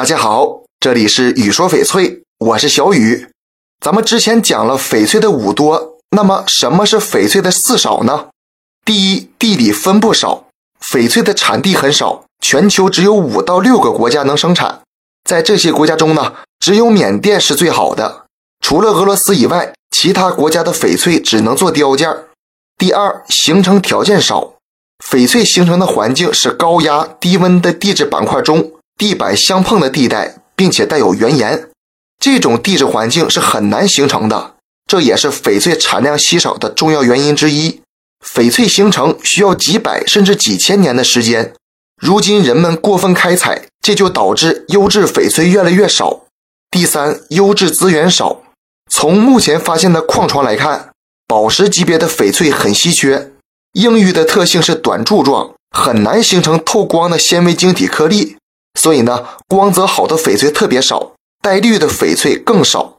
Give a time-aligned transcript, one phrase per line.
[0.00, 3.28] 大家好，这里是雨说翡翠，我是小雨。
[3.84, 8.28] 咱们之前讲了翡翠的五多，那么什么是翡翠的四少呢？
[8.82, 10.46] 第一，地理分布少，
[10.82, 14.80] 翡翠的产地很少，全球只有五到六个国家能生产。
[15.28, 18.24] 在这些国家中呢，只有缅甸是最好的，
[18.64, 22.08] 除了俄罗斯以外，其他国家的翡翠只能做雕件。
[22.78, 24.54] 第二，形成条件少，
[25.04, 28.72] 翡翠形成的环境是高压低温的地质板块中。
[29.00, 31.70] 地板相碰的地带，并且带有原岩，
[32.18, 37.80] 这种地质环境是很难形成的，这也是翡翠产量稀少的重要原因之一。
[38.22, 41.54] 翡翠形成需要几百甚至几千年的时间，
[41.98, 46.26] 如今人们过分开采，这就导致优质翡翠越来越少。
[46.70, 48.42] 第三，优质资源少。
[48.90, 50.90] 从目前发现的矿床来看，
[51.26, 53.32] 宝石级别的翡翠很稀缺，
[53.72, 58.36] 硬玉的特性是短柱状，很难形成透光的纤维晶体颗粒。
[58.78, 62.98] 所以呢，光泽好的翡翠特别少，带绿的翡翠更少。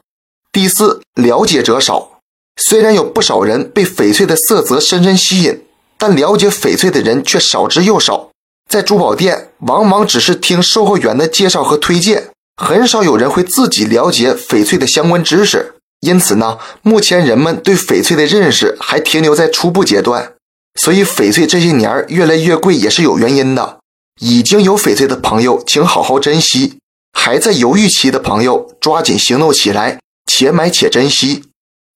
[0.52, 2.19] 第四，了解者少。
[2.61, 5.63] 虽然有不少人被翡翠的色泽深深吸引，
[5.97, 8.30] 但了解翡翠的人却少之又少。
[8.69, 12.30] 在珠宝店，往往只是听售货员的介绍和推荐，
[12.61, 15.75] 很少有人会自己了解翡翠的相关知识。
[16.02, 20.33] 因此呢，目前人们对翡翠的认识还停留在初步阶段。
[20.80, 23.80] 所以，翡翠这些年越来越贵也是有原因的。
[24.20, 26.78] 已经有翡翠的朋友，请好好珍惜；
[27.14, 31.44] 还在犹豫期的朋友，抓紧行动起来，且买且珍惜。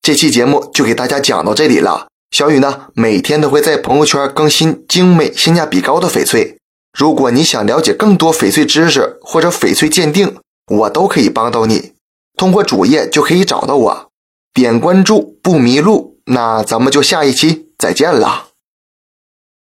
[0.01, 2.07] 这期节目就给大家讲到这里了。
[2.31, 6.57] 小雨呢，每天都会在朋友圈更新精美、性价比高的翡翠。
[6.97, 10.35] 如果你想了解更多翡翠知识或者翡翠鉴定，
[10.67, 11.93] 我都可以帮到你。
[12.37, 14.09] 通过主页就可以找到我，
[14.53, 16.19] 点关注不迷路。
[16.25, 18.44] 那咱们就下一期再见了。